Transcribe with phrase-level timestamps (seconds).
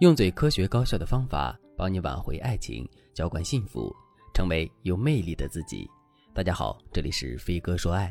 [0.00, 3.94] 用最科学高效的方法帮你挽回爱情，浇灌幸福，
[4.32, 5.86] 成为有魅力的自己。
[6.32, 8.10] 大家好，这里是飞哥说爱。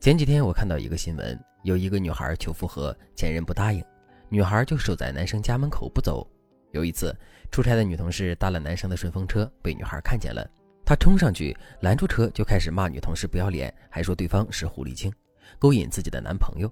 [0.00, 3.80] 前几天我看到一个新闻，有一个女孩求复合，前任不答应，
[4.28, 6.28] 女孩就守在男生家门口不走。
[6.72, 7.16] 有一次
[7.52, 10.44] 出差的女同事搭了男生的顺风车，被女孩看见了，
[10.84, 15.12] 她冲上去拦住车，就开始骂女同事不要脸，还说对方是狐狸精，
[15.60, 16.68] 勾引自己的男朋友，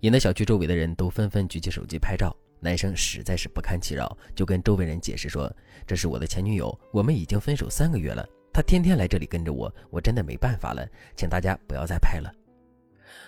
[0.00, 2.34] 引得小区周围的人都纷纷举起手机拍照。
[2.58, 5.54] 男生实在是不堪其扰，就跟周围人解释说
[5.86, 8.26] ：“这是我的前女友，我们已经分手三个月了。
[8.52, 12.32] 她天天来这里跟着我，我真的没办法了，请大家不要再拍了。”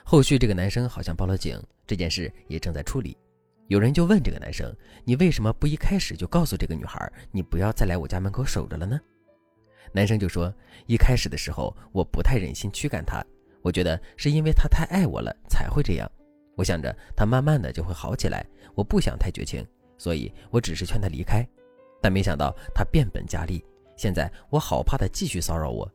[0.02, 3.16] 后续这个男生好像报了警，这件事也正在处理。
[3.66, 8.98] 有人就问这个男生：“你为什么不一开始就告诉这个女孩，你不要再来我家门口守着了呢？”
[9.92, 10.52] 男生就说
[10.88, 13.22] ：“一开始的时候，我不太忍心驱赶她，
[13.60, 16.10] 我觉得是因为她太爱我了才会这样。”
[16.58, 18.44] 我想着他慢慢的就会好起来，
[18.74, 19.64] 我不想太绝情，
[19.96, 21.46] 所以我只是劝他离开，
[22.02, 23.64] 但没想到他变本加厉，
[23.96, 25.88] 现在我好怕他继续骚扰我。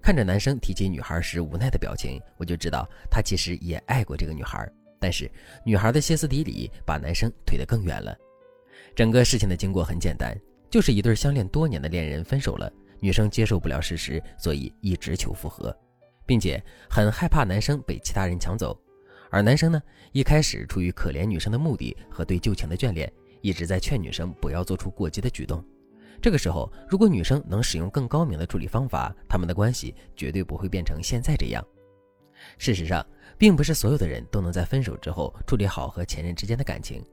[0.00, 5.28] 看着男生提起女孩时无奈的表情，我就知道他其实也爱过这个女孩，但是
[5.64, 8.16] 女孩的歇斯底里把男生推得更远了。
[8.94, 10.32] 整个事情的经过很简单，
[10.70, 15.76] 就是一对相恋多年的恋人分手了，女生接受不了事实，所以一直求复合，
[16.24, 18.80] 并且很害怕男生被其他人抢走。
[19.30, 25.64] 而男生呢，一开始出于可怜女生的目的和对旧情的眷恋，一直在劝女生不要做出过激的举动。
[26.20, 31.64] 这个时候，如果女生能使用更高明的处理方法，他们的关系绝对不会变成现在这样。
[32.56, 33.04] 事实上，
[33.36, 37.04] 并不是所有的人都能在分手之后处理好和前任之间的感情，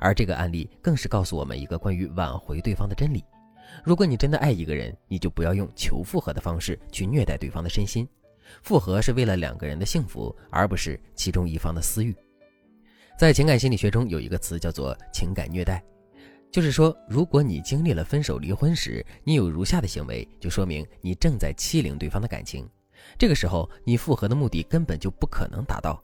[0.00, 3.22] 而这个案例更是告诉我们一个关于挽回对方的真理：
[3.84, 8.08] 如果你真的爱一个人，你就不要用求复合的方式去虐待对方的身心。
[8.62, 12.14] 复合是为了两个人的幸福，而不是其中一方的私欲。
[13.18, 15.82] 在情感心理学中，有一个词叫做“情感虐待”，
[16.50, 22.68] 就是说，如果你经历了分手、离婚时，你有如下的行为，就说明你正在欺凌对方的感情。
[23.18, 26.02] 这个时候，你复合的目的根本就不可能达到，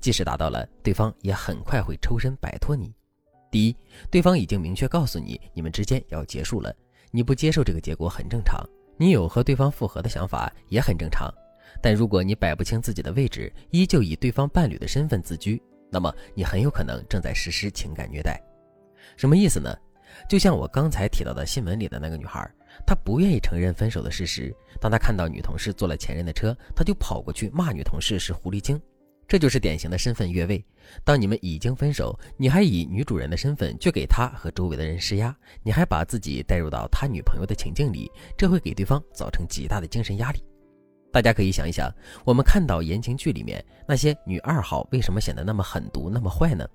[0.00, 2.94] 即使达到了，对方也很快会抽身摆脱你。
[3.50, 3.76] 第一，
[4.10, 6.74] 对方已经明确告诉你，你们之间要结束了，
[7.10, 8.64] 你不接受这个结果很正常，
[8.96, 11.32] 你有和对方复合的想法也很正常。
[11.82, 18.40] 但如果你摆不清自己的位置，依旧以对方伴侣的身份自居，那么你很有可能正在实施情感虐待。
[19.16, 19.74] 什么意思呢？
[20.28, 22.48] 就像我刚才提到的新闻里的那个女孩，
[22.86, 24.54] 她不愿意承认分手的事实。
[24.80, 28.80] 当她看到女同事坐了前任的车，她就跑过去骂女同事是狐狸精。
[29.26, 30.64] 这就是典型的身份越位。
[31.02, 40.44] 当你们已经分手，你还以女主人的身份去给他和周围的人施压，你还把自己带入到他女朋友的情境里，这会给对方造成极大的精神压力。
[41.14, 41.88] 大家可以想一想，
[42.24, 46.68] 我们看到言情剧里面那些女二号为什么显得那么狠毒、那么坏呢？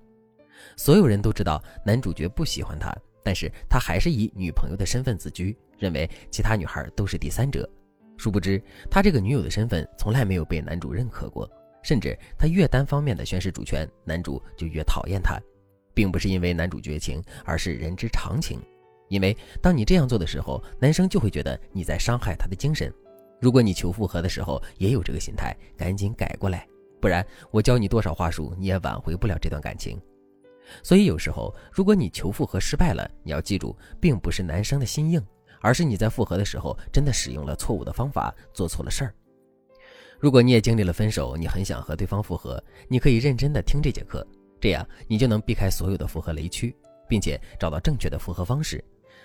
[0.78, 2.90] 所有人都知道男主角不喜欢她，
[3.22, 7.68] 但是他还是以女朋友的身份自居，认为其他女孩都是第三者。
[8.16, 8.58] 殊不知，
[8.90, 11.46] 他这个女友的身份从来没有被男主认可过，
[11.82, 15.38] 甚至他越单方面的宣示主权，男主就越讨厌他，
[15.92, 18.58] 并不是因为男主绝情，而是人之常情。
[19.10, 22.90] 因为当你这样做的时候，男生就会觉得你在伤害他的精神。
[23.40, 26.66] 如果你求复合的时候也有这个心态，赶紧改过来，
[27.00, 29.98] 不然我教你多少话术，你也挽回不了这段感情。
[30.82, 35.20] 所以有时候，如果你求复合失败了，你要记住，并不是男生的心硬，
[35.60, 39.14] 而是你在复合的时候真的使用了错误的方法，做错了事儿。
[40.18, 44.24] 如果你也经历了分手，你很想和对方复合，你可以认真的听这节课，
[44.60, 46.76] 这样你就能避开所有的复合雷区，
[47.08, 48.84] 并且找到正确的复合方式。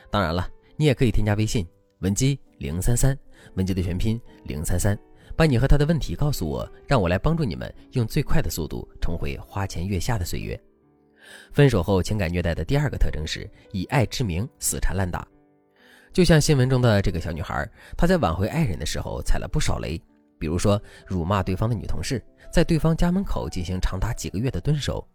[0.10, 1.68] 当然了，你也可以添加微信。
[2.00, 3.18] 文姬零三三，
[3.56, 4.98] 文姬的全拼零三三，
[5.36, 10.60] 把你和他的问题告诉我，让我来帮助你们用最快的速度重回花前月下的岁月。
[11.54, 15.26] 分手后情感虐待的第二个特征是以爱之名死缠烂打，
[16.12, 17.68] 就像新闻中的这个小女孩，
[17.98, 20.00] 她在挽回爱人的时候踩了不少雷，
[20.38, 25.06] 比如说辱骂对方的女同事，在对方家门口进行长达几个月的蹲守。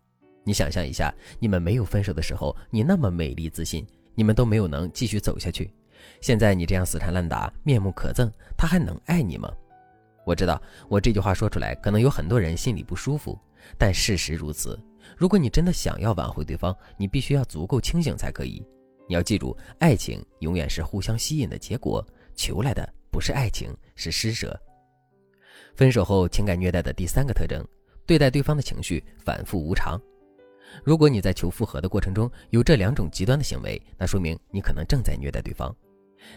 [0.43, 5.71] 你想象一下，你们没有分手的时候，你那么美丽自信，你们都没有能继续走下去。
[6.21, 9.53] 现在你这样死缠烂打，面目可憎，他还能爱你吗？
[10.25, 13.39] 我知道我这句话说出来，可能有很多人心里不舒服，
[13.79, 14.79] 但事实如此。
[15.17, 18.65] 如果你真的想要挽回对方，你必须要足够清醒才可以。
[19.09, 24.59] 你要记住，爱情永远是互相吸引的结果，求来的不是爱情，是施舍。
[25.75, 27.67] 分手后情感虐待的第三个特征，
[28.07, 30.01] 对待对方的情绪反复无常。
[30.85, 35.75] 如果你在求复合的过程中有这两种极端的行为，那说明你可能正在虐待对方。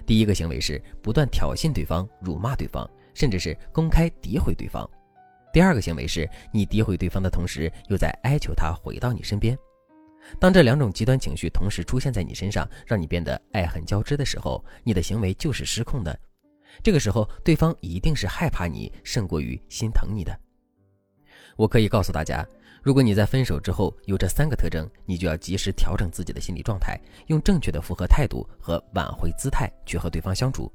[0.06, 4.86] 第一个行为是不断挑衅对方、辱骂对方，甚至是公开诋毁对方；
[5.52, 9.58] 第二个行为是你诋毁对方的同时，又在哀求他回到你身边。
[10.40, 16.18] 当这两种极端情绪同时出现在你身上，让你变得爱恨交织的时候，你的行为就是失控的。
[16.82, 20.34] 这个时候，对方一定是害怕你胜过于心疼你的。
[21.56, 22.44] 我可以告诉大家，
[22.84, 30.70] 如果你在分手之后有这三个特征，你就要及时调整自己的心理状态，用正确的复合态度和挽回姿态去和对方相处。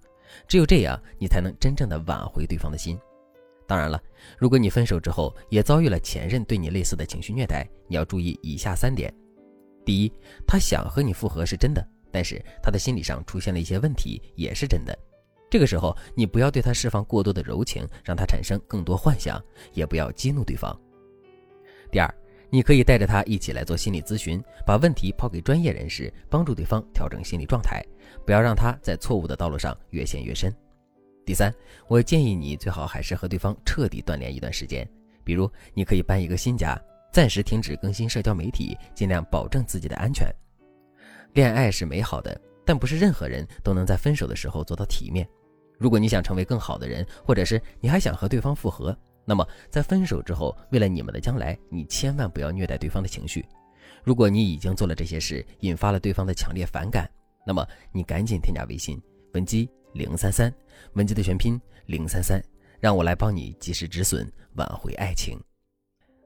[0.46, 2.98] 只有这样，你才能真正的挽回对方的心。
[3.66, 4.02] 当然了，
[4.38, 9.12] 如果你分手之后也遭遇了前任对你类似的情绪虐待，你要注意以下三点。
[9.84, 10.12] 第一，
[10.46, 14.98] 他想和你复合是真的，但是他的心理上出现了一些问题，也是真的。
[15.50, 19.38] 这个时候，你不要对他释放过多的柔情，让他产生更多幻想，
[19.74, 20.74] 也不要激怒对方。
[21.90, 22.14] 第二，
[22.50, 27.84] 你可以带着他一起来做心理咨询，把问题抛给专业人士，帮助对方调整心理状态，
[28.24, 30.54] 不要让他在错误的道路上越陷越深。
[31.24, 31.52] 第三，
[31.88, 34.88] 我建议你最好还是和对方彻底断联一段时间，
[35.24, 36.80] 比如你可以搬一个新家。
[37.10, 40.30] 暂时停止更新社交媒体，尽量保证自己的安全。
[41.32, 45.26] 恋爱是美好的，但不是任何人都能在分手的时候做到体面。
[45.78, 48.96] 如果你想成为更好的人，或者是你还想和对方复合，
[49.28, 53.44] 那么在分手之后，为了你们的将来，你千万不要虐待对方的情绪。
[54.02, 57.06] 如果你已经做了这些事，引发了对方的强烈反感，
[57.46, 58.98] 那么你赶紧添加微信
[59.34, 60.50] 文姬零三三，
[60.94, 62.42] 文姬的全拼零三三，
[62.80, 65.38] 让我来帮你及时止损，挽回爱情。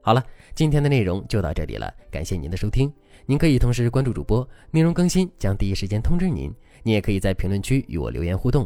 [0.01, 0.25] 好了，
[0.55, 2.89] 今天的内容就到这里了，感谢您的收听。
[3.25, 6.53] 您可以同时关注主播，内容更新将第一时间通知您。
[6.83, 8.65] 您也可以在评论区与我留言互动，